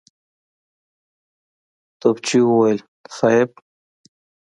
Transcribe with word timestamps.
توپچي 1.99 2.39
وويل: 2.47 2.79
صېب! 3.15 3.49